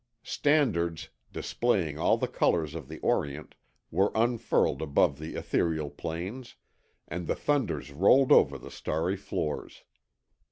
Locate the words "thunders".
7.35-7.91